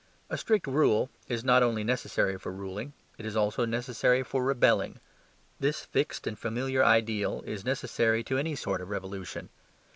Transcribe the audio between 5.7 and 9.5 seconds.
fixed and familiar ideal is necessary to any sort of revolution.